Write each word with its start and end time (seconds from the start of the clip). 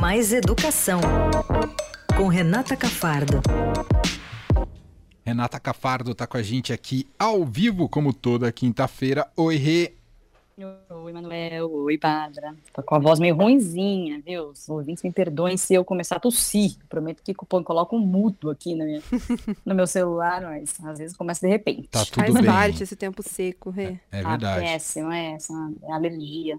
Mais 0.00 0.32
Educação, 0.32 1.00
com 2.16 2.28
Renata 2.28 2.76
Cafardo. 2.76 3.40
Renata 5.24 5.58
Cafardo 5.60 6.12
está 6.12 6.26
com 6.26 6.36
a 6.36 6.42
gente 6.42 6.72
aqui 6.72 7.06
ao 7.18 7.44
vivo, 7.44 7.88
como 7.88 8.12
toda 8.12 8.50
quinta-feira. 8.52 9.26
Oi, 9.36 9.56
Rê. 9.56 9.94
Oi, 10.90 11.12
Manuel. 11.12 11.70
Oi, 11.70 11.98
Bárbara. 11.98 12.54
Tô 12.72 12.82
com 12.82 12.94
a 12.94 12.98
voz 12.98 13.20
meio 13.20 13.36
ruimzinha, 13.36 14.20
viu? 14.24 14.48
Os 14.48 14.68
ouvintes 14.68 15.02
me 15.04 15.12
perdoem 15.12 15.56
se 15.56 15.74
eu 15.74 15.84
começar 15.84 16.16
a 16.16 16.20
tossir. 16.20 16.72
Prometo 16.88 17.22
que 17.22 17.32
cupom 17.34 17.62
coloca 17.62 17.94
um 17.94 18.00
mudo 18.00 18.50
aqui 18.50 18.74
no 18.74 18.84
meu, 18.84 19.02
no 19.64 19.74
meu 19.74 19.86
celular, 19.86 20.40
mas 20.42 20.74
às 20.84 20.98
vezes 20.98 21.16
começa 21.16 21.46
de 21.46 21.52
repente. 21.52 21.88
Tá 21.88 22.04
tudo 22.04 22.14
Faz 22.14 22.34
bem. 22.34 22.44
parte 22.44 22.82
esse 22.82 22.96
tempo 22.96 23.22
seco, 23.22 23.70
Rê. 23.70 23.98
É 24.10 24.22
Tá 24.22 24.30
verdade. 24.30 24.60
péssimo, 24.64 25.12
é 25.12 25.32
essa 25.34 25.52
é 25.82 25.92
alergia. 25.92 26.58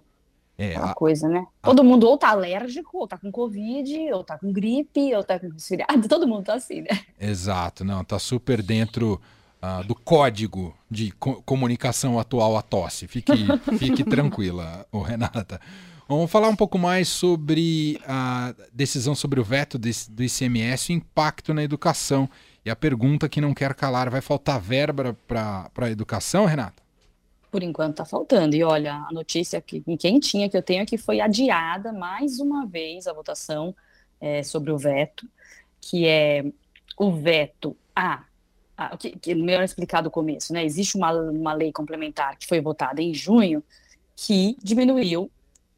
É, 0.62 0.72
Aquela 0.72 0.92
a- 0.92 0.94
coisa, 0.94 1.30
né? 1.30 1.46
Todo 1.62 1.84
mundo 1.86 2.06
ou 2.06 2.18
tá 2.18 2.30
alérgico, 2.32 2.98
ou 2.98 3.08
tá 3.08 3.18
com 3.18 3.32
Covid, 3.32 4.12
ou 4.12 4.26
tá 4.26 4.38
com 4.38 4.52
gripe, 4.52 5.16
ou 5.16 5.24
tá 5.24 5.40
com 5.40 5.48
resfriado. 5.54 6.08
Todo 6.10 6.28
mundo 6.28 6.44
tá 6.44 6.56
assim, 6.56 6.82
né? 6.82 7.00
exato. 7.20 7.86
Não, 7.86 8.04
tá 8.04 8.20
super 8.20 8.62
dentro 8.62 9.22
ah, 9.62 9.82
do 9.84 9.96
código 9.96 10.76
de 10.92 11.12
co- 11.12 11.42
comunicação 11.44 12.20
atual 12.20 12.58
a 12.58 12.62
tosse. 12.62 13.08
Fique, 13.08 13.32
fique 13.80 14.04
tranquila, 14.04 14.86
ô 14.92 15.02
Renata. 15.02 15.62
Vamos 16.10 16.30
falar 16.30 16.50
um 16.50 16.56
pouco 16.56 16.78
mais 16.78 17.08
sobre 17.08 18.02
a 18.08 18.54
decisão 18.74 19.16
sobre 19.16 19.40
o 19.40 19.44
veto 19.44 19.78
desse- 19.78 20.12
do 20.12 20.24
ICMS 20.24 20.92
e 20.92 20.96
o 20.96 20.98
impacto 20.98 21.54
na 21.54 21.64
educação. 21.64 22.30
E 22.66 22.70
a 22.70 22.76
pergunta 22.76 23.30
que 23.30 23.40
não 23.40 23.54
quer 23.54 23.74
calar, 23.76 24.10
vai 24.10 24.20
faltar 24.20 24.60
verba 24.60 25.16
para 25.26 25.70
a 25.78 25.90
educação, 25.90 26.46
Renata? 26.46 26.84
Por 27.52 27.64
enquanto 27.64 27.98
tá 27.98 28.06
faltando. 28.06 28.56
E 28.56 28.64
olha, 28.64 28.94
a 28.94 29.12
notícia 29.12 29.60
que 29.62 29.82
quentinha 29.98 30.50
que 30.50 30.56
eu 30.58 30.62
tenho 30.62 30.84
é 30.84 30.86
que 30.86 30.98
foi 30.98 31.20
adiada 31.20 31.92
mais 31.92 32.40
uma 32.40 32.66
vez 32.66 33.08
a 33.08 33.14
votação 33.14 33.76
é, 34.22 34.44
sobre 34.44 34.72
o 34.72 34.78
veto, 34.78 35.28
que 35.82 36.06
é 36.06 36.46
o 36.98 37.12
veto 37.12 37.76
a. 37.96 38.24
a 38.78 38.98
que, 38.98 39.12
que 39.12 39.34
melhor 39.34 39.64
explicar 39.64 40.02
do 40.02 40.12
começo, 40.12 40.54
né? 40.54 40.64
Existe 40.64 40.98
uma, 40.98 41.12
uma 41.12 41.54
lei 41.54 41.72
complementar 41.72 42.38
que 42.38 42.48
foi 42.48 42.62
votada 42.62 43.02
em 43.02 43.14
junho 43.14 43.64
que 44.16 44.58
diminuiu 44.62 45.32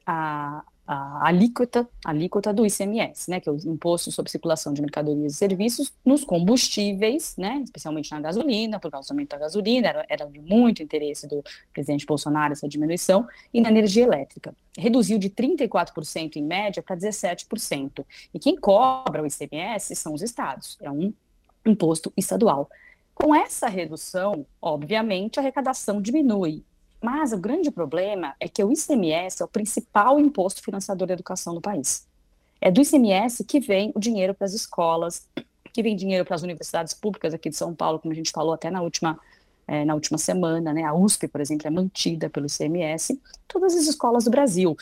a, 0.06 0.64
a 0.88 1.28
alíquota, 1.28 1.88
a 2.04 2.10
alíquota 2.10 2.52
do 2.54 2.66
ICMS, 2.66 3.30
né, 3.30 3.40
que 3.40 3.48
é 3.48 3.52
o 3.52 3.58
Imposto 3.66 4.12
sobre 4.12 4.32
Circulação 4.32 4.74
de 4.74 4.82
Mercadorias 4.82 5.34
e 5.34 5.36
Serviços, 5.36 5.94
nos 6.04 6.24
combustíveis, 6.24 7.36
né, 7.38 7.62
especialmente 7.64 8.12
na 8.12 8.20
gasolina, 8.20 8.80
por 8.80 8.92
causa 8.92 9.08
do 9.08 9.12
aumento 9.12 9.30
da 9.30 9.38
gasolina, 9.38 9.88
era, 9.88 10.06
era 10.10 10.26
de 10.26 10.40
muito 10.40 10.84
interesse 10.84 11.28
do 11.28 11.44
presidente 11.72 12.06
Bolsonaro 12.06 12.54
essa 12.54 12.68
diminuição, 12.68 13.28
e 13.54 13.62
na 13.62 13.70
energia 13.70 14.04
elétrica. 14.04 14.56
Reduziu 14.78 15.18
de 15.18 15.30
34% 15.30 16.36
em 16.36 16.44
média 16.44 16.82
para 16.82 16.98
17%. 16.98 18.06
E 18.34 18.40
quem 18.40 18.56
cobra 18.56 19.22
o 19.22 19.28
ICMS 19.28 19.96
são 19.96 20.14
os 20.14 20.22
estados, 20.22 20.78
é 20.82 20.90
um 20.90 21.14
imposto 21.66 22.12
estadual. 22.18 22.70
Com 23.14 23.36
essa 23.36 23.68
redução, 23.68 24.46
obviamente, 24.62 25.40
a 25.40 25.44
arrecadação 25.44 26.02
diminui. 26.02 26.64
Mas 27.02 27.34
o 27.34 27.38
grande 27.38 27.72
problema 27.72 28.36
é 28.40 28.48
que 28.48 28.64
o 28.64 28.72
ICMS 28.72 29.42
é 29.42 29.46
o 29.46 29.48
principal 29.48 30.20
imposto 30.20 30.62
financiador 30.62 31.08
da 31.08 31.14
educação 31.14 31.54
no 31.54 31.62
país. 31.62 32.08
É 32.62 32.70
do 32.70 32.80
ICMS 32.80 33.44
que 33.44 33.60
vem 33.60 33.92
o 33.96 34.00
dinheiro 34.00 34.36
para 34.36 34.46
as 34.46 34.54
escolas, 34.54 35.28
que 35.74 35.82
vem 35.82 35.96
dinheiro 35.96 36.24
para 36.24 36.36
as 36.36 36.44
universidades 36.44 36.94
públicas 36.94 37.34
aqui 37.34 37.50
de 37.50 37.56
São 37.56 37.74
Paulo, 37.74 37.98
como 37.98 38.12
a 38.12 38.16
gente 38.16 38.32
falou 38.32 38.54
até 38.54 38.70
na 38.70 38.82
última, 38.82 39.20
eh, 39.68 39.84
na 39.84 39.96
última 39.96 40.20
semana, 40.20 40.72
né? 40.72 40.84
A 40.84 40.94
USP, 40.94 41.28
por 41.28 41.42
exemplo, 41.42 41.66
é 41.66 41.72
mantida 41.72 42.30
pelo 42.30 42.46
ICMS, 42.46 43.20
todas 43.48 43.74
as 43.74 43.88
escolas 43.88 44.26
do 44.26 44.30
Brasil, 44.30 44.78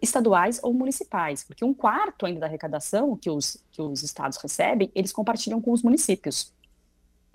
estaduais 0.00 0.60
ou 0.62 0.72
municipais, 0.72 1.42
porque 1.42 1.64
um 1.64 1.74
quarto 1.74 2.26
ainda 2.26 2.40
da 2.40 2.46
arrecadação 2.46 3.16
que 3.16 3.30
os, 3.30 3.56
que 3.72 3.82
os 3.82 4.02
estados 4.04 4.38
recebem, 4.38 4.90
eles 4.94 5.10
compartilham 5.10 5.60
com 5.60 5.72
os 5.72 5.82
municípios. 5.82 6.52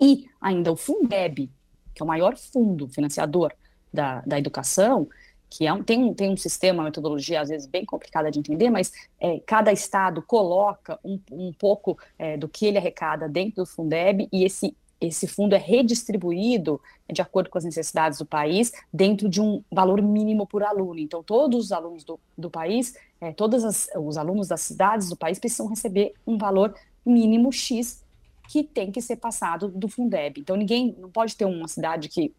E 0.00 0.26
ainda 0.40 0.72
o 0.72 0.76
Fundeb, 0.76 1.50
que 1.94 2.02
é 2.02 2.04
o 2.04 2.08
maior 2.08 2.36
fundo 2.36 2.88
financiador 2.88 3.52
da, 3.92 4.20
da 4.26 4.38
educação, 4.38 5.08
que 5.50 5.66
é 5.66 5.72
um, 5.72 5.82
tem, 5.82 6.02
um, 6.02 6.14
tem 6.14 6.30
um 6.30 6.36
sistema, 6.36 6.78
uma 6.78 6.84
metodologia 6.84 7.42
às 7.42 7.50
vezes 7.50 7.66
bem 7.66 7.84
complicada 7.84 8.30
de 8.30 8.38
entender, 8.38 8.70
mas 8.70 8.90
é, 9.20 9.38
cada 9.40 9.70
estado 9.70 10.22
coloca 10.22 10.98
um, 11.04 11.20
um 11.30 11.52
pouco 11.52 11.98
é, 12.18 12.38
do 12.38 12.48
que 12.48 12.64
ele 12.64 12.78
arrecada 12.78 13.28
dentro 13.28 13.56
do 13.56 13.66
Fundeb 13.66 14.26
e 14.32 14.44
esse, 14.44 14.74
esse 14.98 15.26
fundo 15.26 15.54
é 15.54 15.58
redistribuído 15.58 16.80
de 17.12 17.20
acordo 17.20 17.50
com 17.50 17.58
as 17.58 17.64
necessidades 17.64 18.18
do 18.18 18.24
país 18.24 18.72
dentro 18.90 19.28
de 19.28 19.42
um 19.42 19.62
valor 19.70 20.00
mínimo 20.00 20.46
por 20.46 20.62
aluno. 20.62 20.98
Então, 20.98 21.22
todos 21.22 21.66
os 21.66 21.72
alunos 21.72 22.02
do, 22.02 22.18
do 22.36 22.48
país, 22.48 22.96
é, 23.20 23.30
todos 23.32 23.62
as, 23.62 23.90
os 23.94 24.16
alunos 24.16 24.48
das 24.48 24.62
cidades 24.62 25.10
do 25.10 25.16
país 25.16 25.38
precisam 25.38 25.68
receber 25.68 26.14
um 26.26 26.38
valor 26.38 26.74
mínimo 27.04 27.52
X 27.52 28.02
que 28.48 28.62
tem 28.62 28.90
que 28.90 29.02
ser 29.02 29.16
passado 29.16 29.68
do 29.68 29.88
Fundeb. 29.88 30.40
Então, 30.40 30.56
ninguém, 30.56 30.96
não 30.98 31.10
pode 31.10 31.36
ter 31.36 31.44
uma 31.44 31.68
cidade 31.68 32.08
que 32.08 32.34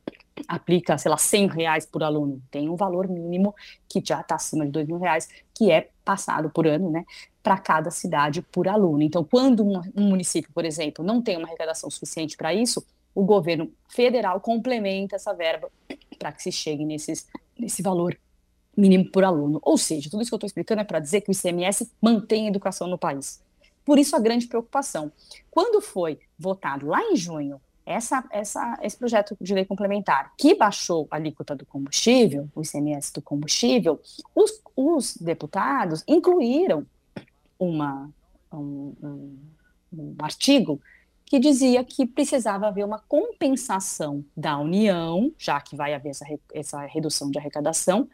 aplica, 0.47 0.97
sei 0.97 1.11
lá, 1.11 1.17
100 1.17 1.47
reais 1.47 1.85
por 1.85 2.03
aluno. 2.03 2.41
Tem 2.49 2.69
um 2.69 2.75
valor 2.75 3.07
mínimo 3.07 3.53
que 3.87 4.01
já 4.03 4.21
está 4.21 4.35
acima 4.35 4.65
de 4.65 4.71
2 4.71 4.87
mil 4.87 4.97
reais, 4.97 5.29
que 5.53 5.71
é 5.71 5.89
passado 6.03 6.49
por 6.49 6.67
ano, 6.67 6.89
né, 6.89 7.05
para 7.41 7.57
cada 7.57 7.91
cidade 7.91 8.41
por 8.41 8.67
aluno. 8.67 9.01
Então, 9.03 9.23
quando 9.23 9.63
um, 9.63 10.09
município, 10.09 10.51
por 10.53 10.65
exemplo, 10.65 11.03
não 11.03 11.21
tem 11.21 11.37
uma 11.37 11.47
arrecadação 11.47 11.89
suficiente 11.89 12.35
para 12.35 12.53
isso, 12.53 12.85
o 13.13 13.23
governo 13.23 13.71
federal 13.87 14.39
complementa 14.41 15.15
essa 15.15 15.33
verba 15.33 15.69
para 16.17 16.31
que 16.31 16.41
se 16.41 16.51
chegue 16.51 16.83
nesses, 16.83 17.27
nesse 17.57 17.81
valor 17.81 18.17
mínimo 18.75 19.11
por 19.11 19.23
aluno. 19.23 19.59
Ou 19.61 19.77
seja, 19.77 20.09
tudo 20.09 20.21
isso 20.21 20.31
que 20.31 20.33
eu 20.33 20.37
estou 20.37 20.47
explicando 20.47 20.81
é 20.81 20.83
para 20.83 20.99
dizer 20.99 21.21
que 21.21 21.29
o 21.29 21.33
ICMS 21.33 21.91
mantém 22.01 22.45
a 22.45 22.49
educação 22.49 22.87
no 22.87 22.97
país. 22.97 23.41
Por 23.85 23.99
isso 23.99 24.15
a 24.15 24.19
grande 24.19 24.47
preocupação. 24.47 25.11
Quando 25.51 25.81
foi 25.81 26.19
votado 26.39 26.87
lá 26.87 27.01
em 27.03 27.15
junho 27.15 27.61
essa, 27.85 28.23
essa, 28.31 28.79
esse 28.81 28.97
projeto 28.97 29.37
de 29.39 29.53
lei 29.53 29.65
complementar 29.65 30.33
que 30.37 30.55
baixou 30.55 31.07
a 31.11 31.15
alíquota 31.15 31.55
do 31.55 31.65
combustível, 31.65 32.47
o 32.55 32.61
ICMS 32.61 33.13
do 33.13 33.21
combustível, 33.21 33.99
os, 34.33 34.61
os 34.75 35.17
deputados 35.17 36.03
incluíram 36.07 36.85
uma, 37.59 38.09
um, 38.51 38.93
um, 39.03 39.37
um 39.93 40.15
artigo 40.19 40.79
que 41.25 41.39
dizia 41.39 41.83
que 41.83 42.05
precisava 42.05 42.67
haver 42.67 42.85
uma 42.85 42.99
compensação 42.99 44.23
da 44.35 44.57
União, 44.57 45.33
já 45.37 45.59
que 45.59 45.75
vai 45.75 45.93
haver 45.93 46.09
essa, 46.09 46.25
essa 46.53 46.85
redução 46.85 47.31
de 47.31 47.39
arrecadação, 47.39 48.07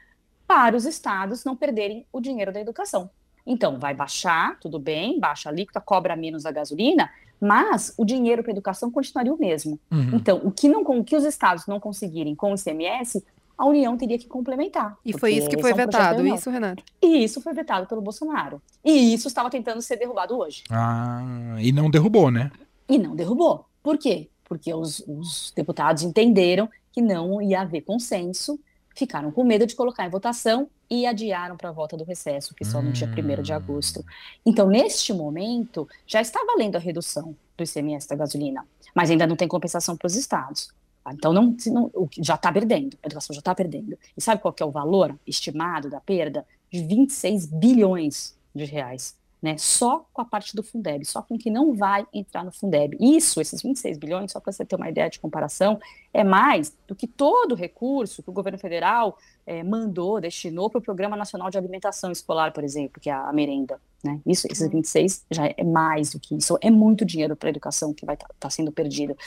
para 0.48 0.76
os 0.76 0.86
estados 0.86 1.44
não 1.44 1.56
perderem 1.56 2.08
o 2.12 2.20
dinheiro 2.20 2.52
da 2.52 2.60
educação. 2.60 3.10
Então, 3.50 3.80
vai 3.80 3.96
baixar, 3.96 4.60
tudo 4.60 4.78
bem, 4.78 5.20
baixa 5.20 5.50
a 5.50 5.52
alíquota, 5.52 5.82
cobra 5.82 6.16
menos 6.16 6.46
a 6.46 6.52
gasolina, 6.52 7.10
mas 7.42 7.92
o 7.98 8.06
dinheiro 8.06 8.44
para 8.44 8.52
a 8.52 8.54
educação 8.54 8.92
continuaria 8.92 9.34
o 9.34 9.40
mesmo. 9.40 9.80
Uhum. 9.92 10.12
Então, 10.14 10.40
o 10.44 10.52
que, 10.52 10.70
não, 10.70 10.84
o 10.84 11.04
que 11.04 11.16
os 11.16 11.24
estados 11.24 11.66
não 11.66 11.80
conseguirem 11.80 12.36
com 12.36 12.52
o 12.52 12.56
ICMS, 12.56 13.26
a 13.58 13.66
União 13.66 13.98
teria 13.98 14.20
que 14.20 14.28
complementar. 14.28 14.96
E 15.04 15.18
foi 15.18 15.34
isso 15.34 15.50
que 15.50 15.60
foi 15.60 15.72
é 15.72 15.74
um 15.74 15.78
vetado, 15.78 16.28
isso, 16.28 16.50
Renato? 16.52 16.84
E 17.02 17.24
isso 17.24 17.42
foi 17.42 17.52
vetado 17.54 17.88
pelo 17.88 18.02
Bolsonaro. 18.02 18.62
E 18.86 19.14
isso 19.16 19.28
estava 19.28 19.50
tentando 19.50 19.82
ser 19.82 19.98
derrubado 19.98 20.38
hoje. 20.38 20.64
Ah, 20.70 21.56
e 21.60 21.72
não 21.72 21.90
derrubou, 21.90 22.30
né? 22.30 22.52
E 22.88 23.00
não 23.00 23.16
derrubou. 23.16 23.66
Por 23.82 23.98
quê? 23.98 24.30
Porque 24.46 24.72
os, 24.72 25.04
os 25.08 25.52
deputados 25.56 26.04
entenderam 26.04 26.70
que 26.92 27.02
não 27.02 27.42
ia 27.42 27.62
haver 27.62 27.82
consenso, 27.82 28.60
ficaram 29.00 29.32
com 29.32 29.44
medo 29.44 29.66
de 29.66 29.76
colocar 29.76 30.06
em 30.06 30.10
votação 30.10 30.70
e 30.90 31.06
adiaram 31.06 31.56
para 31.56 31.70
a 31.70 31.72
volta 31.72 31.96
do 31.96 32.04
recesso, 32.04 32.54
que 32.54 32.66
só 32.66 32.82
no 32.82 32.92
dia 32.92 33.08
1 33.08 33.42
de 33.42 33.54
agosto. 33.54 34.06
Então, 34.46 34.68
neste 34.68 35.14
momento, 35.14 35.88
já 36.06 36.22
está 36.22 36.44
valendo 36.46 36.76
a 36.76 36.80
redução 36.80 37.36
do 37.58 37.64
ICMS 37.64 38.08
da 38.08 38.16
gasolina, 38.16 38.66
mas 38.94 39.10
ainda 39.10 39.26
não 39.26 39.36
tem 39.36 39.48
compensação 39.48 39.96
para 39.96 40.08
os 40.08 40.16
estados. 40.16 40.70
Então, 41.12 41.34
não, 41.34 41.56
não, 41.68 41.92
já 42.20 42.36
está 42.36 42.52
perdendo, 42.52 42.98
a 43.02 43.08
educação 43.08 43.34
já 43.34 43.40
está 43.40 43.56
perdendo. 43.56 43.98
E 44.16 44.22
sabe 44.22 44.42
qual 44.42 44.54
é 44.60 44.66
o 44.66 44.72
valor 44.72 45.18
estimado 45.26 45.90
da 45.90 46.00
perda? 46.00 46.46
De 46.72 46.84
26 46.84 47.48
bilhões 47.48 48.38
de 48.54 48.66
reais. 48.66 49.16
Né, 49.42 49.58
só 49.58 50.06
com 50.12 50.22
a 50.22 50.26
parte 50.26 50.54
do 50.54 50.62
Fundeb, 50.62 51.06
só 51.06 51.22
com 51.22 51.36
o 51.36 51.38
que 51.38 51.50
não 51.50 51.74
vai 51.74 52.06
entrar 52.14 52.44
no 52.44 52.52
Fundeb. 52.52 52.98
Isso, 53.00 53.40
esses 53.40 53.62
26 53.62 53.98
bilhões, 53.98 54.34
só 54.34 54.40
para 54.42 54.52
você 54.52 54.66
ter 54.66 54.76
uma 54.76 54.90
ideia 54.90 55.10
de 55.10 55.18
comparação, 55.18 55.80
é 56.14 56.26
mais 56.26 56.76
do 56.86 56.94
que 56.94 57.08
todo 57.08 57.54
o 57.54 57.56
recurso 57.56 58.22
que 58.22 58.30
o 58.30 58.34
governo 58.34 58.60
federal 58.60 59.18
é, 59.48 59.64
mandou, 59.64 60.20
destinou 60.20 60.70
para 60.70 60.80
o 60.80 60.82
Programa 60.82 61.16
Nacional 61.16 61.50
de 61.50 61.58
Alimentação 61.58 62.12
Escolar, 62.12 62.52
por 62.52 62.66
exemplo, 62.66 63.00
que 63.02 63.10
é 63.10 63.14
a, 63.14 63.32
merenda. 63.32 63.80
Né? 64.04 64.20
Isso, 64.26 64.46
esses 64.52 64.70
26 64.70 65.26
já 65.32 65.46
é 65.46 65.64
mais 65.64 66.12
do 66.12 66.20
que 66.20 66.36
isso, 66.36 66.58
é 66.60 66.70
muito 66.70 67.06
dinheiro 67.06 67.34
para 67.34 67.48
a 67.48 67.52
educação 67.52 67.94
que 67.94 68.06
vai 68.06 68.16
estar 68.16 68.28
tá, 68.28 68.34
tá 68.42 68.50
sendo 68.50 68.74
perdido. 68.74 69.18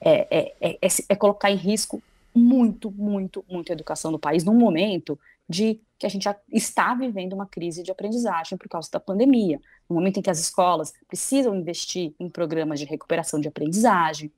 É, 0.00 0.54
é, 0.60 0.78
é, 0.82 0.88
é 1.08 1.16
colocar 1.16 1.50
em 1.50 1.56
risco 1.56 2.02
muito, 2.34 2.90
muito, 2.90 3.44
muito 3.48 3.70
a 3.70 3.74
educação 3.74 4.10
no 4.10 4.18
país 4.18 4.44
num 4.44 4.54
momento 4.54 5.18
de 5.52 5.80
que 5.98 6.06
a 6.06 6.08
gente 6.08 6.26
está 6.50 6.94
vivendo 6.94 7.34
uma 7.34 7.46
crise 7.46 7.82
de 7.82 7.90
aprendizagem 7.90 8.58
por 8.58 8.68
causa 8.68 8.90
da 8.90 8.98
pandemia, 8.98 9.60
no 9.88 9.94
momento 9.94 10.18
em 10.18 10.22
que 10.22 10.30
as 10.30 10.40
escolas 10.40 10.92
precisam 11.06 11.54
investir 11.54 12.14
em 12.18 12.28
programas 12.28 12.80
de 12.80 12.86
recuperação 12.86 13.38
de 13.38 13.48
aprendizagem, 13.48 14.32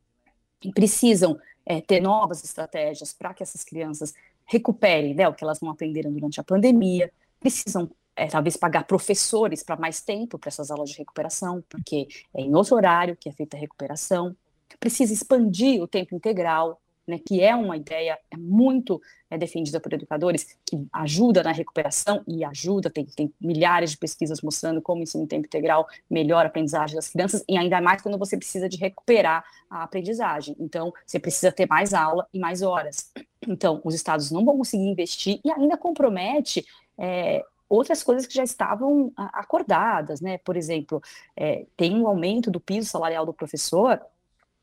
precisam 0.75 1.38
é, 1.64 1.81
ter 1.81 2.00
novas 2.00 2.43
estratégias 2.44 3.12
para 3.12 3.32
que 3.32 3.43
essas 3.43 3.62
crianças 3.62 4.12
recuperem 4.44 5.14
né, 5.14 5.26
o 5.28 5.32
que 5.32 5.44
elas 5.44 5.61
não 5.61 5.70
aprenderam 5.70 6.12
durante 6.12 6.40
a 6.40 6.44
pandemia, 6.44 7.11
precisam 7.38 7.90
é, 8.17 8.26
talvez 8.26 8.56
pagar 8.56 8.84
professores 8.84 9.62
para 9.62 9.76
mais 9.76 10.00
tempo 10.00 10.38
para 10.38 10.49
essas 10.49 10.70
aulas 10.70 10.90
de 10.90 10.99
recuperação, 10.99 11.62
porque 11.69 12.08
é 12.34 12.43
em 12.43 12.55
outro 12.55 12.75
horário 12.76 13.17
que 13.17 13.28
é 13.28 13.32
feita 13.32 13.56
a 13.56 13.60
recuperação. 13.60 14.37
Precisa 14.81 15.12
expandir 15.12 15.81
o 15.81 15.87
tempo 15.87 16.14
integral, 16.14 16.81
né, 17.06 17.18
que 17.18 17.40
é 17.40 17.54
uma 17.54 17.76
ideia 17.76 18.18
é 18.30 18.36
muito 18.36 19.00
é, 19.30 19.38
defendida 19.38 19.80
por 19.80 19.92
educadores, 19.92 20.56
que 20.66 20.86
ajuda 20.92 21.42
na 21.42 21.52
recuperação 21.52 22.22
e 22.26 22.44
ajuda, 22.44 22.90
tem, 22.90 23.04
tem 23.04 23.32
milhares 23.40 23.90
de 23.90 23.98
pesquisas 23.98 24.40
mostrando 24.40 24.80
como 24.80 25.02
ensino 25.02 25.24
em 25.24 25.26
tempo 25.26 25.46
integral 25.46 25.86
melhora 26.08 26.46
a 26.46 26.50
aprendizagem 26.50 26.96
das 26.96 27.08
crianças, 27.08 27.44
e 27.48 27.56
ainda 27.56 27.80
mais 27.80 28.02
quando 28.02 28.18
você 28.18 28.36
precisa 28.36 28.68
de 28.68 28.76
recuperar 28.76 29.44
a 29.68 29.82
aprendizagem. 29.82 30.56
Então, 30.58 30.92
você 31.06 31.18
precisa 31.18 31.52
ter 31.52 31.66
mais 31.68 31.92
aula 31.92 32.26
e 32.32 32.38
mais 32.38 32.62
horas. 32.62 33.12
Então, 33.46 33.80
os 33.84 33.94
estados 33.94 34.30
não 34.30 34.44
vão 34.44 34.56
conseguir 34.56 34.84
investir 34.84 35.40
e 35.44 35.50
ainda 35.50 35.76
compromete 35.76 36.64
é, 36.98 37.44
outras 37.68 38.02
coisas 38.02 38.26
que 38.26 38.34
já 38.34 38.44
estavam 38.44 39.12
acordadas, 39.16 40.20
né? 40.20 40.38
Por 40.38 40.56
exemplo, 40.56 41.02
é, 41.36 41.66
tem 41.76 41.94
um 41.98 42.06
aumento 42.06 42.50
do 42.50 42.60
piso 42.60 42.88
salarial 42.88 43.26
do 43.26 43.32
professor 43.32 44.00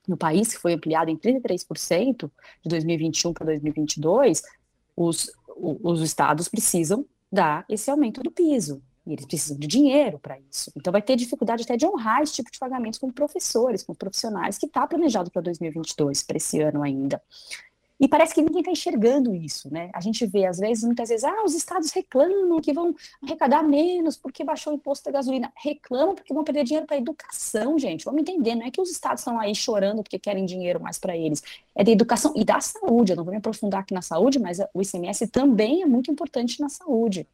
no 0.07 0.17
país, 0.17 0.53
que 0.53 0.59
foi 0.59 0.73
ampliado 0.73 1.09
em 1.09 1.17
33% 1.17 2.29
de 2.63 2.69
2021 2.69 3.33
para 3.33 3.45
2022, 3.45 4.41
os, 4.95 5.31
os 5.57 6.01
estados 6.01 6.47
precisam 6.47 7.05
dar 7.31 7.65
esse 7.69 7.89
aumento 7.89 8.21
do 8.21 8.31
piso. 8.31 8.81
E 9.05 9.13
eles 9.13 9.25
precisam 9.25 9.57
de 9.57 9.65
dinheiro 9.65 10.19
para 10.19 10.37
isso. 10.39 10.71
Então, 10.75 10.91
vai 10.91 11.01
ter 11.01 11.15
dificuldade 11.15 11.63
até 11.63 11.75
de 11.75 11.87
honrar 11.87 12.21
esse 12.21 12.33
tipo 12.33 12.51
de 12.51 12.59
pagamentos 12.59 12.99
com 12.99 13.11
professores, 13.11 13.81
com 13.81 13.95
profissionais, 13.95 14.59
que 14.59 14.67
está 14.67 14.85
planejado 14.85 15.31
para 15.31 15.41
2022, 15.41 16.21
para 16.21 16.37
esse 16.37 16.61
ano 16.61 16.83
ainda. 16.83 17.21
E 18.01 18.07
parece 18.07 18.33
que 18.33 18.41
ninguém 18.41 18.61
está 18.61 18.71
enxergando 18.71 19.35
isso, 19.35 19.71
né? 19.71 19.91
A 19.93 20.01
gente 20.01 20.25
vê, 20.25 20.47
às 20.47 20.57
vezes, 20.57 20.83
muitas 20.83 21.09
vezes, 21.09 21.23
ah, 21.23 21.43
os 21.45 21.53
estados 21.53 21.91
reclamam 21.91 22.59
que 22.59 22.73
vão 22.73 22.95
arrecadar 23.21 23.61
menos 23.61 24.17
porque 24.17 24.43
baixou 24.43 24.73
o 24.73 24.75
imposto 24.75 25.05
da 25.05 25.11
gasolina. 25.11 25.53
Reclamam 25.55 26.15
porque 26.15 26.33
vão 26.33 26.43
perder 26.43 26.63
dinheiro 26.63 26.87
para 26.87 26.97
educação, 26.97 27.77
gente. 27.77 28.03
Vamos 28.03 28.21
entender, 28.21 28.55
não 28.55 28.65
é 28.65 28.71
que 28.71 28.81
os 28.81 28.89
estados 28.89 29.21
estão 29.21 29.39
aí 29.39 29.53
chorando 29.53 30.01
porque 30.01 30.17
querem 30.17 30.45
dinheiro 30.45 30.81
mais 30.81 30.97
para 30.97 31.15
eles. 31.15 31.43
É 31.75 31.83
da 31.83 31.91
educação 31.91 32.33
e 32.35 32.43
da 32.43 32.59
saúde. 32.59 33.11
Eu 33.11 33.17
não 33.17 33.23
vou 33.23 33.33
me 33.33 33.37
aprofundar 33.37 33.81
aqui 33.81 33.93
na 33.93 34.01
saúde, 34.01 34.39
mas 34.39 34.57
o 34.73 34.81
ICMS 34.81 35.27
também 35.27 35.83
é 35.83 35.85
muito 35.85 36.09
importante 36.09 36.59
na 36.59 36.69
saúde. 36.69 37.27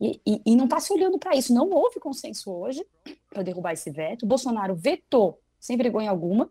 E, 0.00 0.18
e, 0.26 0.40
e 0.46 0.56
não 0.56 0.64
está 0.64 0.80
se 0.80 0.94
olhando 0.94 1.18
para 1.18 1.36
isso. 1.36 1.52
Não 1.52 1.68
houve 1.68 2.00
consenso 2.00 2.50
hoje 2.50 2.82
para 3.28 3.42
derrubar 3.42 3.74
esse 3.74 3.90
veto. 3.90 4.24
Bolsonaro 4.24 4.74
vetou 4.74 5.38
sem 5.60 5.76
vergonha 5.76 6.08
alguma 6.08 6.50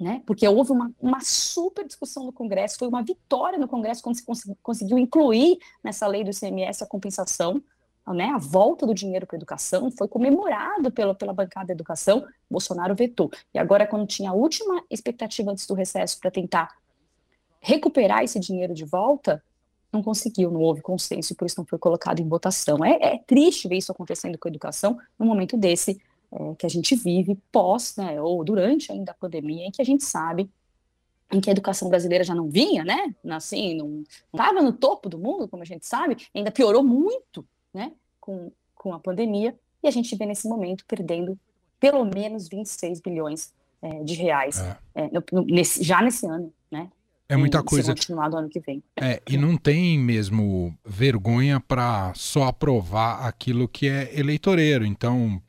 né? 0.00 0.22
Porque 0.26 0.46
houve 0.46 0.72
uma, 0.72 0.90
uma 1.00 1.20
super 1.20 1.86
discussão 1.86 2.24
no 2.24 2.32
Congresso, 2.32 2.78
foi 2.78 2.88
uma 2.88 3.02
vitória 3.02 3.58
no 3.58 3.68
Congresso 3.68 4.02
quando 4.02 4.16
se 4.16 4.24
cons 4.24 4.42
conseguiu 4.62 4.98
incluir 4.98 5.58
nessa 5.82 6.06
lei 6.06 6.24
do 6.24 6.30
ICMS 6.30 6.82
a 6.82 6.86
compensação, 6.86 7.62
né? 8.06 8.30
A 8.34 8.38
volta 8.38 8.86
do 8.86 8.92
dinheiro 8.92 9.26
para 9.26 9.36
a 9.36 9.38
educação 9.38 9.90
foi 9.90 10.08
comemorado 10.08 10.90
pela, 10.90 11.14
pela 11.14 11.32
bancada 11.32 11.68
da 11.68 11.72
educação, 11.72 12.26
Bolsonaro 12.50 12.94
vetou. 12.94 13.30
E 13.54 13.58
agora, 13.58 13.86
quando 13.86 14.06
tinha 14.06 14.30
a 14.30 14.34
última 14.34 14.82
expectativa 14.90 15.50
antes 15.50 15.66
do 15.66 15.74
recesso 15.74 16.18
para 16.20 16.30
tentar 16.30 16.76
recuperar 17.60 18.22
esse 18.22 18.38
dinheiro 18.38 18.74
de 18.74 18.84
volta, 18.84 19.42
não 19.90 20.02
conseguiu, 20.02 20.50
não 20.50 20.60
houve 20.60 20.82
consenso 20.82 21.32
e 21.32 21.36
por 21.36 21.46
isso 21.46 21.58
não 21.58 21.64
foi 21.64 21.78
colocado 21.78 22.20
em 22.20 22.28
votação. 22.28 22.84
É, 22.84 23.14
é 23.14 23.18
triste 23.18 23.68
ver 23.68 23.76
isso 23.76 23.92
acontecendo 23.92 24.36
com 24.36 24.48
a 24.48 24.50
educação 24.50 24.98
num 25.18 25.26
momento 25.26 25.56
desse, 25.56 25.98
é, 26.34 26.54
que 26.56 26.66
a 26.66 26.68
gente 26.68 26.96
vive 26.96 27.38
pós, 27.52 27.94
né, 27.96 28.20
ou 28.20 28.44
durante 28.44 28.90
ainda 28.90 29.12
a 29.12 29.14
pandemia, 29.14 29.66
em 29.66 29.70
que 29.70 29.80
a 29.80 29.84
gente 29.84 30.02
sabe 30.02 30.50
em 31.32 31.40
que 31.40 31.48
a 31.48 31.52
educação 31.52 31.88
brasileira 31.88 32.24
já 32.24 32.34
não 32.34 32.48
vinha, 32.48 32.84
né, 32.84 33.14
assim, 33.30 33.74
não 33.74 34.04
estava 34.32 34.60
no 34.60 34.72
topo 34.72 35.08
do 35.08 35.18
mundo, 35.18 35.48
como 35.48 35.62
a 35.62 35.66
gente 35.66 35.86
sabe, 35.86 36.16
ainda 36.34 36.50
piorou 36.50 36.82
muito, 36.82 37.46
né, 37.72 37.92
com, 38.20 38.50
com 38.74 38.92
a 38.92 38.98
pandemia, 38.98 39.54
e 39.82 39.88
a 39.88 39.90
gente 39.90 40.14
vê 40.16 40.26
nesse 40.26 40.48
momento 40.48 40.84
perdendo 40.86 41.38
pelo 41.78 42.04
menos 42.04 42.48
26 42.48 43.00
bilhões 43.00 43.52
é, 43.80 44.02
de 44.02 44.14
reais 44.14 44.60
é. 44.60 44.78
É, 44.94 45.10
no, 45.10 45.44
nesse, 45.44 45.82
já 45.82 46.02
nesse 46.02 46.26
ano, 46.26 46.52
né, 46.70 46.90
é 47.28 47.36
muita 47.36 47.62
coisa. 47.62 47.92
continuar 47.94 48.34
ano 48.34 48.48
que 48.48 48.60
vem. 48.60 48.82
É, 48.96 49.22
e 49.28 49.38
não 49.38 49.56
tem 49.56 49.98
mesmo 49.98 50.76
vergonha 50.84 51.58
para 51.58 52.12
só 52.14 52.44
aprovar 52.44 53.26
aquilo 53.26 53.66
que 53.66 53.88
é 53.88 54.18
eleitoreiro. 54.18 54.84
Então, 54.84 55.40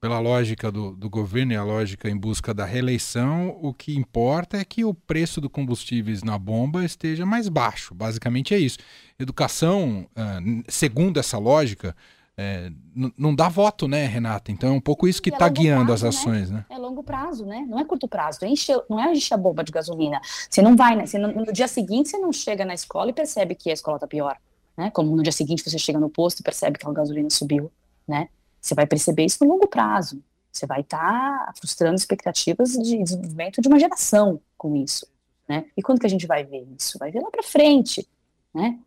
pela 0.00 0.20
lógica 0.20 0.70
do, 0.70 0.92
do, 0.94 1.10
governo 1.10 1.52
e 1.52 1.56
a 1.56 1.64
lógica 1.64 2.08
em 2.08 2.16
busca 2.16 2.54
da 2.54 2.64
reeleição, 2.64 3.58
o 3.60 3.74
que 3.74 3.96
importa 3.96 4.56
é 4.56 4.64
que 4.64 4.84
o 4.84 4.94
preço 4.94 5.40
do 5.40 5.50
combustíveis 5.50 6.22
na 6.22 6.38
bomba 6.38 6.84
esteja 6.84 7.26
mais 7.26 7.48
baixo. 7.48 7.94
Basicamente 7.94 8.54
é 8.54 8.58
isso. 8.58 8.78
Educação, 9.18 10.06
uh, 10.12 10.64
segundo 10.68 11.18
essa 11.18 11.36
lógica, 11.36 11.96
é, 12.40 12.70
não 13.16 13.34
dá 13.34 13.48
voto, 13.48 13.88
né, 13.88 14.06
Renata? 14.06 14.52
Então 14.52 14.68
é 14.68 14.72
um 14.72 14.80
pouco 14.80 15.08
isso 15.08 15.20
que 15.20 15.28
está 15.28 15.46
é 15.46 15.50
guiando 15.50 15.86
prazo, 15.86 16.06
as 16.06 16.14
né? 16.14 16.20
ações, 16.20 16.50
né? 16.50 16.64
né? 16.70 16.76
É 16.76 16.78
longo 16.78 17.02
prazo, 17.02 17.44
né? 17.44 17.66
Não 17.68 17.80
é 17.80 17.84
curto 17.84 18.06
prazo. 18.06 18.44
Encher, 18.44 18.80
não 18.88 19.00
é 19.00 19.12
encher 19.12 19.34
a 19.34 19.36
bomba 19.36 19.64
de 19.64 19.72
gasolina. 19.72 20.20
Você 20.48 20.62
não 20.62 20.76
vai, 20.76 20.94
né? 20.94 21.04
Você 21.04 21.18
não, 21.18 21.32
no 21.32 21.52
dia 21.52 21.66
seguinte 21.66 22.10
você 22.10 22.18
não 22.18 22.32
chega 22.32 22.64
na 22.64 22.74
escola 22.74 23.10
e 23.10 23.12
percebe 23.12 23.56
que 23.56 23.68
a 23.70 23.72
escola 23.72 23.96
está 23.96 24.06
pior, 24.06 24.36
né? 24.76 24.88
Como 24.92 25.16
no 25.16 25.22
dia 25.24 25.32
seguinte 25.32 25.68
você 25.68 25.76
chega 25.80 25.98
no 25.98 26.08
posto 26.08 26.38
e 26.38 26.42
percebe 26.44 26.78
que 26.78 26.86
a 26.86 26.92
gasolina 26.92 27.28
subiu, 27.28 27.72
né? 28.06 28.28
Você 28.60 28.74
vai 28.74 28.86
perceber 28.86 29.24
isso 29.24 29.44
no 29.44 29.50
longo 29.50 29.66
prazo. 29.66 30.22
Você 30.52 30.66
vai 30.66 30.80
estar 30.80 31.46
tá 31.46 31.52
frustrando 31.56 31.96
expectativas 31.96 32.72
de 32.72 33.02
desenvolvimento 33.02 33.60
de 33.60 33.68
uma 33.68 33.78
geração 33.78 34.40
com 34.56 34.74
isso, 34.76 35.06
né? 35.48 35.66
E 35.76 35.82
quando 35.82 36.00
que 36.00 36.06
a 36.06 36.10
gente 36.10 36.26
vai 36.26 36.44
ver 36.44 36.66
isso? 36.76 36.98
Vai 36.98 37.10
ver 37.10 37.20
lá 37.20 37.30
para 37.30 37.42
frente, 37.42 38.08
né? 38.52 38.78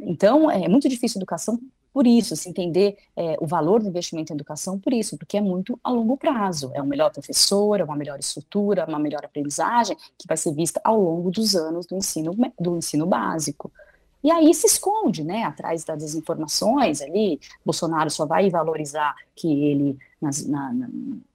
Então, 0.00 0.50
é 0.50 0.68
muito 0.68 0.88
difícil 0.88 1.18
educação 1.18 1.58
por 1.96 2.06
isso, 2.06 2.36
se 2.36 2.46
entender 2.50 2.98
é, 3.16 3.38
o 3.40 3.46
valor 3.46 3.82
do 3.82 3.88
investimento 3.88 4.30
em 4.30 4.36
educação 4.36 4.78
por 4.78 4.92
isso, 4.92 5.16
porque 5.16 5.38
é 5.38 5.40
muito 5.40 5.80
a 5.82 5.90
longo 5.90 6.14
prazo. 6.14 6.70
É 6.74 6.82
um 6.82 6.86
melhor 6.86 7.10
professor, 7.10 7.80
é 7.80 7.84
uma 7.84 7.96
melhor 7.96 8.18
estrutura, 8.18 8.84
uma 8.86 8.98
melhor 8.98 9.24
aprendizagem 9.24 9.96
que 10.18 10.28
vai 10.28 10.36
ser 10.36 10.52
vista 10.52 10.78
ao 10.84 11.00
longo 11.00 11.30
dos 11.30 11.56
anos 11.56 11.86
do 11.86 11.96
ensino, 11.96 12.36
do 12.60 12.76
ensino 12.76 13.06
básico. 13.06 13.72
E 14.22 14.30
aí 14.30 14.52
se 14.54 14.66
esconde, 14.66 15.22
né, 15.22 15.44
atrás 15.44 15.84
das 15.84 15.98
desinformações 15.98 17.00
ali. 17.00 17.40
Bolsonaro 17.64 18.10
só 18.10 18.26
vai 18.26 18.50
valorizar 18.50 19.14
que 19.34 19.46
ele, 19.46 19.96
nas, 20.20 20.46
na, 20.46 20.72
na, 20.72 20.88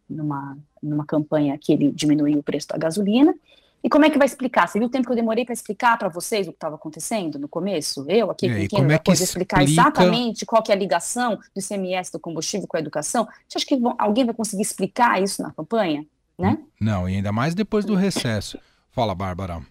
numa, 0.10 0.58
numa 0.82 1.06
campanha, 1.06 1.58
que 1.58 1.72
ele 1.72 1.92
diminuiu 1.92 2.40
o 2.40 2.44
preço 2.44 2.68
da 2.68 2.78
gasolina. 2.78 3.34
E 3.84 3.90
como 3.90 4.06
é 4.06 4.10
que 4.10 4.18
vai 4.18 4.28
explicar? 4.28 4.68
Você 4.68 4.78
viu 4.78 4.88
o 4.88 4.92
tempo 4.92 5.08
que 5.08 5.12
eu 5.12 5.16
demorei 5.16 5.44
para 5.44 5.54
explicar 5.54 5.98
para 5.98 6.08
vocês 6.08 6.48
o 6.48 6.52
que 6.52 6.58
estava 6.58 6.76
acontecendo 6.76 7.40
no 7.40 7.48
começo? 7.48 8.06
Eu 8.08 8.30
aqui 8.30 8.48
é, 8.48 8.68
como 8.68 8.92
é 8.92 9.00
que 9.00 9.12
explicar 9.12 9.64
exatamente 9.64 10.46
qual 10.46 10.62
que 10.62 10.72
é 10.72 10.76
a 10.76 10.78
ligação 10.78 11.36
do 11.36 11.60
ICMS 11.60 12.12
do 12.12 12.20
combustível 12.20 12.68
com 12.68 12.78
a 12.78 12.80
educação. 12.80 13.28
Você 13.48 13.58
acha 13.58 13.66
que 13.66 13.80
alguém 13.98 14.26
vai 14.26 14.36
conseguir 14.36 14.62
explicar 14.62 15.22
isso 15.22 15.42
na 15.42 15.52
campanha? 15.52 16.06
Né? 16.38 16.60
Não, 16.80 17.10
e 17.10 17.16
ainda 17.16 17.32
mais 17.32 17.56
depois 17.56 17.84
do 17.84 17.96
recesso. 17.96 18.60
Fala, 18.92 19.16
Bárbara. 19.16 19.62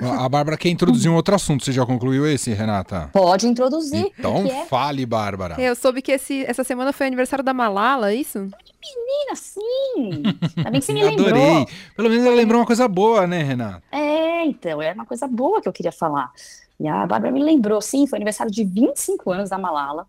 A 0.00 0.28
Bárbara 0.28 0.56
quer 0.56 0.68
introduzir 0.68 1.10
um 1.10 1.16
outro 1.16 1.34
assunto. 1.34 1.64
Você 1.64 1.72
já 1.72 1.84
concluiu 1.84 2.24
esse, 2.24 2.52
Renata? 2.52 3.10
Pode 3.12 3.48
introduzir. 3.48 4.12
Então 4.16 4.46
é? 4.46 4.64
fale, 4.66 5.04
Bárbara. 5.04 5.60
Eu 5.60 5.74
soube 5.74 6.00
que 6.00 6.12
esse, 6.12 6.44
essa 6.44 6.62
semana 6.62 6.92
foi 6.92 7.08
aniversário 7.08 7.44
da 7.44 7.52
Malala, 7.52 8.12
é 8.12 8.14
isso? 8.14 8.38
Menina, 8.38 9.34
sim! 9.34 10.22
Ainda 10.56 10.70
bem 10.70 10.80
que 10.80 10.86
você 10.86 10.92
me 10.92 11.02
lembrou. 11.02 11.26
Adorei. 11.26 11.66
Pelo 11.96 12.10
menos 12.10 12.24
ela 12.24 12.36
lembrou 12.36 12.60
uma 12.60 12.66
coisa 12.66 12.86
boa, 12.86 13.26
né, 13.26 13.42
Renata? 13.42 13.82
É, 13.90 14.44
então, 14.46 14.80
é 14.80 14.92
uma 14.92 15.04
coisa 15.04 15.26
boa 15.26 15.60
que 15.60 15.68
eu 15.68 15.72
queria 15.72 15.90
falar. 15.90 16.30
E 16.78 16.86
a 16.86 17.04
Bárbara 17.04 17.32
me 17.32 17.42
lembrou, 17.42 17.80
sim, 17.80 18.06
foi 18.06 18.18
aniversário 18.18 18.52
de 18.52 18.62
25 18.62 19.32
anos 19.32 19.50
da 19.50 19.58
Malala. 19.58 20.06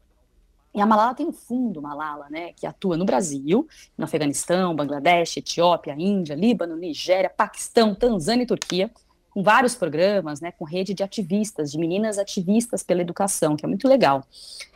E 0.72 0.80
a 0.80 0.86
Malala 0.86 1.16
tem 1.16 1.26
um 1.26 1.32
fundo, 1.32 1.82
Malala, 1.82 2.28
né, 2.30 2.54
que 2.56 2.68
atua 2.68 2.96
no 2.96 3.06
Brasil, 3.06 3.68
no 3.98 4.06
Afeganistão, 4.06 4.76
Bangladesh, 4.76 5.38
Etiópia, 5.38 5.96
Índia, 5.98 6.36
Líbano, 6.36 6.76
Nigéria, 6.76 7.28
Paquistão, 7.28 7.96
Tanzânia 7.96 8.44
e 8.44 8.46
Turquia 8.48 8.92
com 9.32 9.44
vários 9.44 9.76
programas, 9.76 10.42
né, 10.42 10.52
com 10.52 10.66
rede 10.66 10.94
de 10.94 11.04
ativistas, 11.04 11.72
de 11.72 11.78
meninas 11.78 12.18
ativistas 12.18 12.84
pela 12.84 13.02
educação, 13.02 13.56
que 13.56 13.66
é 13.66 13.68
muito 13.68 13.88
legal. 13.88 14.24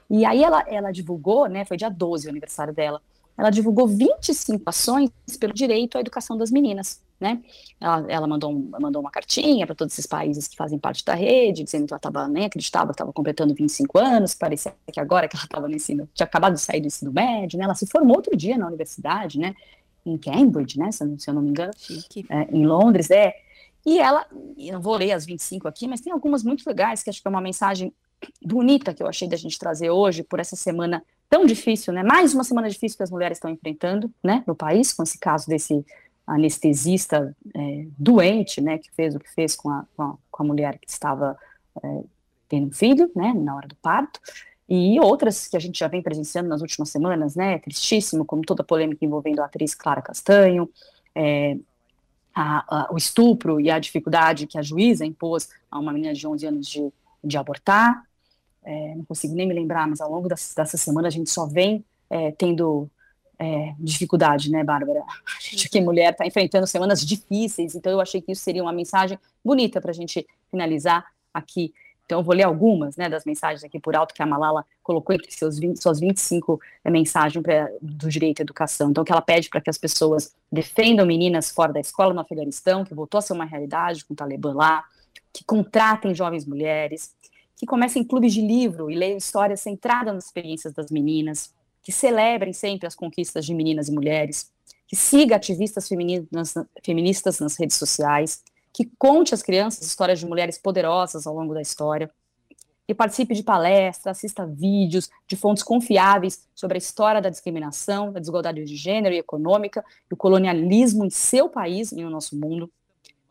E 0.10 0.26
aí 0.26 0.44
ela, 0.44 0.64
ela 0.68 0.92
divulgou, 0.92 1.48
né, 1.48 1.66
foi 1.66 1.78
dia 1.78 1.90
12 1.90 2.28
o 2.28 2.30
aniversário 2.30 2.74
dela, 2.74 3.02
ela 3.38 3.50
divulgou 3.50 3.88
25 3.88 4.62
ações 4.68 5.12
pelo 5.40 5.54
direito 5.54 5.98
à 5.98 6.02
educação 6.02 6.38
das 6.38 6.52
meninas, 6.52 7.02
né? 7.20 7.42
Ela, 7.80 8.06
ela 8.08 8.28
mandou, 8.28 8.52
um, 8.52 8.70
mandou 8.80 9.02
uma 9.02 9.10
cartinha 9.10 9.66
para 9.66 9.76
todos 9.76 9.94
esses 9.94 10.06
países 10.06 10.48
que 10.48 10.56
fazem 10.56 10.78
parte 10.78 11.04
da 11.04 11.16
rede, 11.16 11.64
dizendo 11.64 11.88
que 11.88 11.94
ela 11.94 11.98
estava, 11.98 12.28
nem 12.28 12.46
acreditava 12.46 12.88
que 12.88 12.94
estava 12.94 13.12
completando 13.12 13.54
25 13.56 13.98
anos, 13.98 14.36
parecia 14.36 14.76
que 14.92 15.00
agora 15.00 15.28
que 15.28 15.36
ela 15.36 15.46
estava 15.46 15.68
no 15.68 15.76
ensino, 15.76 16.08
tinha 16.14 16.26
acabado 16.26 16.54
de 16.54 16.62
sair 16.62 16.82
do 16.82 16.88
ensino 16.88 17.12
médio, 17.12 17.58
né? 17.58 17.66
Ela 17.66 17.76
se 17.76 17.88
formou 17.88 18.18
outro 18.18 18.38
dia 18.38 18.58
na 18.58 18.68
universidade, 18.68 19.40
né? 19.40 19.56
Em 20.06 20.18
Cambridge, 20.18 20.78
né? 20.78 20.92
Se, 20.92 21.04
se 21.18 21.30
eu 21.30 21.34
não 21.34 21.42
me 21.42 21.50
engano, 21.50 21.72
é, 22.30 22.56
em 22.56 22.66
Londres, 22.66 23.10
é. 23.10 23.34
E 23.86 24.00
ela, 24.00 24.26
eu 24.58 24.74
não 24.74 24.82
vou 24.82 24.96
ler 24.96 25.12
as 25.12 25.26
25 25.26 25.68
aqui, 25.68 25.88
mas 25.88 26.02
tem 26.02 26.14
algumas 26.14 26.44
muito 26.44 26.66
legais, 26.66 27.04
que 27.04 27.10
acho 27.10 27.22
que 27.22 27.28
é 27.28 27.32
uma 27.32 27.42
mensagem 27.42 27.94
bonita 28.42 28.94
que 28.94 29.04
eu 29.04 29.08
achei 29.08 29.28
da 29.28 29.36
gente 29.36 29.60
trazer 29.60 29.90
hoje, 29.90 30.24
por 30.24 30.40
essa 30.40 30.56
semana 30.56 31.04
tão 31.30 31.46
difícil, 31.46 31.92
né? 31.94 32.04
Mais 32.04 32.34
uma 32.34 32.44
semana 32.44 32.70
difícil 32.70 32.98
que 32.98 33.04
as 33.04 33.12
mulheres 33.12 33.38
estão 33.38 33.50
enfrentando, 33.50 34.12
né, 34.24 34.44
no 34.48 34.56
país, 34.56 34.94
com 34.94 35.04
esse 35.04 35.18
caso 35.18 35.48
desse 35.48 35.86
anestesista 36.26 37.36
é, 37.54 37.86
doente, 37.98 38.62
né, 38.62 38.78
que 38.78 38.90
fez 38.92 39.14
o 39.14 39.20
que 39.20 39.30
fez 39.30 39.56
com 39.56 39.70
a, 39.70 39.86
com 39.96 40.04
a, 40.04 40.18
com 40.32 40.44
a 40.44 40.46
mulher 40.46 40.78
que 40.80 40.90
estava 40.90 41.38
é, 41.84 42.04
tendo 42.48 42.68
um 42.68 42.72
filho, 42.72 43.12
né, 43.16 43.34
na 43.34 43.56
hora 43.56 43.68
do 43.68 43.76
parto. 43.76 44.20
e 44.70 44.98
outras 45.00 45.48
que 45.48 45.58
a 45.58 45.60
gente 45.60 45.78
já 45.78 45.88
vem 45.88 46.02
presenciando 46.02 46.48
nas 46.48 46.62
últimas 46.62 46.90
semanas, 46.90 47.36
né? 47.36 47.60
Tristíssimo, 47.60 48.24
como 48.24 48.44
toda 48.44 48.62
a 48.62 48.66
polêmica 48.66 49.04
envolvendo 49.04 49.42
a 49.42 49.46
atriz 49.46 49.76
Clara 49.76 50.02
Castanho, 50.02 50.70
é, 51.14 51.58
a, 52.34 52.66
a, 52.68 52.94
o 52.94 52.98
estupro 52.98 53.60
e 53.60 53.70
a 53.70 53.80
dificuldade 53.80 54.48
que 54.48 54.58
a 54.58 54.62
juíza 54.62 55.06
impôs 55.06 55.50
a 55.70 55.80
uma 55.80 55.94
menina 55.94 56.14
de 56.14 56.26
11 56.26 56.48
anos 56.48 56.68
de, 56.68 56.92
de 57.24 57.38
abortar. 57.38 58.04
É, 58.64 58.96
não 58.96 59.04
consigo 59.04 59.36
nem 59.36 59.48
me 59.48 59.54
lembrar, 59.54 59.88
mas 59.88 60.02
ao 60.02 60.12
longo 60.12 60.28
das, 60.28 60.54
dessa 60.56 60.78
semana 60.78 61.08
a 61.08 61.12
gente 61.12 61.30
só 61.30 61.46
vem 61.46 61.84
é, 62.10 62.32
tendo 62.32 62.90
é, 63.38 63.74
dificuldade, 63.80 64.50
né, 64.50 64.64
Bárbara? 64.64 65.02
A 65.26 65.42
gente 65.42 65.68
aqui, 65.68 65.82
mulher, 65.82 66.12
está 66.12 66.26
enfrentando 66.26 66.66
semanas 66.66 67.06
difíceis, 67.06 67.76
então 67.76 67.92
eu 67.92 68.00
achei 68.00 68.22
que 68.22 68.32
isso 68.32 68.42
seria 68.42 68.64
uma 68.64 68.72
mensagem 68.72 69.20
bonita 69.44 69.82
para 69.82 69.92
a 69.92 69.94
gente 69.94 70.26
finalizar 70.50 71.06
aqui 71.34 71.74
então, 72.14 72.20
eu 72.20 72.24
vou 72.24 72.36
ler 72.36 72.44
algumas 72.44 72.96
né, 72.96 73.10
das 73.10 73.26
mensagens 73.26 73.64
aqui 73.64 73.80
por 73.80 73.96
alto 73.96 74.14
que 74.14 74.22
a 74.22 74.26
Malala 74.26 74.64
colocou 74.84 75.16
entre 75.16 75.32
seus 75.32 75.58
20, 75.58 75.82
suas 75.82 76.00
25 76.00 76.62
é, 76.84 76.92
mensagens 76.92 77.42
pra, 77.42 77.72
do 77.82 78.08
direito 78.08 78.40
à 78.40 78.44
educação. 78.44 78.92
Então, 78.92 79.04
que 79.04 79.12
ela 79.12 79.22
pede 79.22 79.50
para 79.50 79.60
que 79.60 79.70
as 79.70 79.80
pessoas 79.80 80.36
defendam 80.52 81.08
meninas 81.08 81.50
fora 81.50 81.74
da 81.74 81.80
escola 81.80 82.14
no 82.14 82.20
Afeganistão, 82.20 82.86
que 82.86 82.94
voltou 82.94 83.18
a 83.18 83.22
ser 83.22 83.34
uma 83.34 83.46
realidade 83.46 84.06
com 84.06 84.14
o 84.14 84.16
Talibã 84.16 84.54
lá, 84.54 84.84
que 85.34 85.44
contratem 85.44 86.14
jovens 86.14 86.46
mulheres, 86.46 87.16
que 87.56 87.66
comecem 87.66 88.04
clubes 88.04 88.32
de 88.32 88.42
livro 88.42 88.92
e 88.92 88.96
leiam 88.96 89.18
histórias 89.18 89.62
centradas 89.62 90.14
nas 90.14 90.26
experiências 90.26 90.72
das 90.72 90.92
meninas, 90.92 91.52
que 91.82 91.92
celebrem 91.92 92.54
sempre 92.54 92.86
as 92.86 92.94
conquistas 92.94 93.44
de 93.44 93.56
meninas 93.56 93.88
e 93.88 93.92
mulheres, 93.92 94.52
que 94.88 94.96
siga 94.96 95.36
ativistas 95.36 95.88
feministas, 95.88 96.54
feministas 96.84 97.40
nas 97.40 97.58
redes 97.58 97.76
sociais, 97.76 98.44
que 98.74 98.92
conte 98.98 99.34
às 99.36 99.44
crianças 99.44 99.86
histórias 99.86 100.20
de 100.20 100.26
mulheres 100.26 100.58
poderosas 100.58 101.28
ao 101.28 101.36
longo 101.36 101.54
da 101.54 101.62
história, 101.62 102.10
que 102.86 102.94
participe 102.94 103.34
de 103.34 103.44
palestras, 103.44 104.18
assista 104.18 104.46
vídeos 104.46 105.10
de 105.26 105.38
fontes 105.38 105.64
confiáveis 105.64 106.48
sobre 106.54 106.78
a 106.78 106.80
história 106.80 107.22
da 107.22 107.30
discriminação, 107.30 108.12
da 108.12 108.20
desigualdade 108.20 108.64
de 108.66 108.76
gênero 108.76 109.16
e 109.16 109.20
econômica, 109.20 109.86
e 110.10 110.14
o 110.14 110.18
colonialismo 110.18 111.06
em 111.06 111.10
seu 111.10 111.48
país 111.48 111.92
e 111.92 112.02
no 112.02 112.10
nosso 112.10 112.36
mundo. 112.36 112.70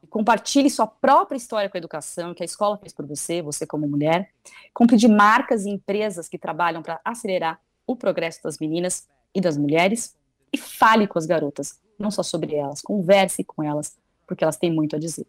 E 0.02 0.06
compartilhe 0.06 0.70
sua 0.70 0.86
própria 0.86 1.36
história 1.36 1.68
com 1.68 1.76
a 1.76 1.80
educação, 1.80 2.32
que 2.32 2.42
a 2.42 2.46
escola 2.46 2.78
fez 2.78 2.94
por 2.94 3.06
você, 3.06 3.42
você 3.42 3.66
como 3.66 3.86
mulher. 3.86 4.30
Compre 4.72 4.96
de 4.96 5.06
marcas 5.06 5.66
e 5.66 5.70
empresas 5.70 6.28
que 6.28 6.38
trabalham 6.38 6.82
para 6.82 6.98
acelerar 7.04 7.60
o 7.86 7.94
progresso 7.94 8.42
das 8.42 8.58
meninas 8.58 9.06
e 9.34 9.40
das 9.40 9.58
mulheres. 9.58 10.16
E 10.50 10.56
fale 10.56 11.06
com 11.06 11.18
as 11.18 11.26
garotas, 11.26 11.78
não 11.98 12.10
só 12.10 12.22
sobre 12.22 12.54
elas, 12.54 12.80
converse 12.80 13.44
com 13.44 13.62
elas, 13.62 13.96
porque 14.26 14.44
elas 14.44 14.56
têm 14.56 14.72
muito 14.72 14.96
a 14.96 14.98
dizer. 14.98 15.26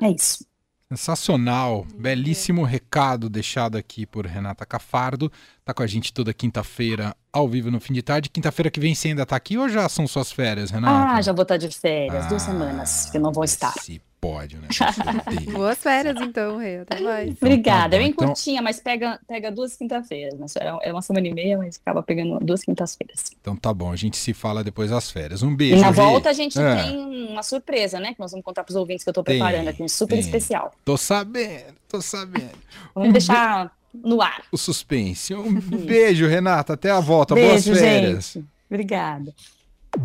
É 0.00 0.10
isso. 0.10 0.44
Sensacional, 0.88 1.84
belíssimo 1.96 2.62
recado 2.62 3.28
deixado 3.28 3.76
aqui 3.76 4.06
por 4.06 4.24
Renata 4.24 4.64
Cafardo. 4.64 5.32
Tá 5.64 5.74
com 5.74 5.82
a 5.82 5.86
gente 5.86 6.12
toda 6.12 6.32
quinta-feira 6.32 7.16
ao 7.32 7.48
vivo 7.48 7.72
no 7.72 7.80
fim 7.80 7.92
de 7.92 8.02
tarde. 8.02 8.30
Quinta-feira 8.30 8.70
que 8.70 8.78
vem 8.78 8.94
você 8.94 9.08
ainda 9.08 9.26
tá 9.26 9.34
aqui 9.34 9.58
ou 9.58 9.68
já 9.68 9.88
são 9.88 10.06
suas 10.06 10.30
férias, 10.30 10.70
Renata? 10.70 11.16
Ah, 11.16 11.20
já 11.20 11.32
vou 11.32 11.42
estar 11.42 11.56
de 11.56 11.68
férias, 11.70 12.26
ah, 12.26 12.28
duas 12.28 12.42
semanas 12.42 13.10
que 13.10 13.16
eu 13.16 13.20
não 13.20 13.32
vou 13.32 13.42
estar. 13.42 13.72
Se 13.80 14.00
pode, 14.20 14.56
né? 14.56 14.68
Boas 15.52 15.78
férias 15.78 16.16
então, 16.20 16.58
Rê, 16.58 16.78
até 16.78 17.00
mais. 17.00 17.30
Então, 17.30 17.48
Obrigada, 17.48 17.90
tá 17.90 17.96
é 17.96 17.98
bem 18.00 18.08
então... 18.10 18.28
curtinha, 18.28 18.62
mas 18.62 18.80
pega, 18.80 19.20
pega 19.26 19.50
duas 19.50 19.76
quinta-feiras. 19.76 20.38
Né? 20.38 20.46
É 20.82 20.92
uma 20.92 21.02
semana 21.02 21.26
e 21.26 21.34
meia, 21.34 21.58
mas 21.58 21.78
acaba 21.80 22.02
pegando 22.02 22.38
duas 22.40 22.62
quintas-feiras. 22.62 23.24
Então 23.40 23.56
tá 23.56 23.72
bom, 23.72 23.92
a 23.92 23.96
gente 23.96 24.16
se 24.16 24.32
fala 24.32 24.64
depois 24.64 24.90
das 24.90 25.10
férias. 25.10 25.42
Um 25.42 25.54
beijo. 25.54 25.76
E 25.76 25.80
na 25.80 25.88
Rê. 25.88 25.92
volta 25.92 26.30
a 26.30 26.32
gente 26.32 26.58
é. 26.58 26.82
tem 26.82 27.28
uma 27.30 27.42
surpresa, 27.42 28.00
né? 28.00 28.14
Que 28.14 28.20
nós 28.20 28.30
vamos 28.30 28.44
contar 28.44 28.64
para 28.64 28.70
os 28.70 28.76
ouvintes 28.76 29.04
que 29.04 29.08
eu 29.08 29.12
estou 29.12 29.24
preparando 29.24 29.68
aqui, 29.68 29.82
um 29.82 29.88
super 29.88 30.14
tem. 30.14 30.20
especial. 30.20 30.72
Tô 30.84 30.96
sabendo, 30.96 31.74
tô 31.88 32.00
sabendo. 32.00 32.58
Vamos 32.94 33.12
deixar 33.12 33.72
no 33.94 34.20
ar. 34.20 34.42
O 34.52 34.56
suspense. 34.56 35.34
Um 35.34 35.54
beijo, 35.84 36.26
Renata. 36.26 36.74
Até 36.74 36.90
a 36.90 37.00
volta. 37.00 37.34
Beijo, 37.34 37.70
Boas 37.70 37.80
férias. 37.80 38.32
Gente. 38.32 38.46
Obrigada. 38.68 39.34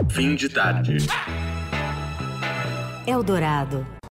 Fim 0.10 0.36
de 0.36 0.50
tarde. 0.50 0.98
Eldorado. 3.06 3.86